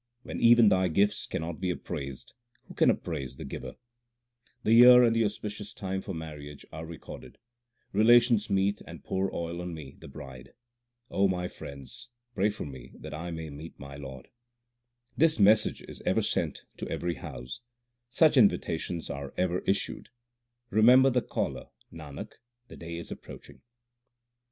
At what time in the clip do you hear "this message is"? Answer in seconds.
15.15-16.01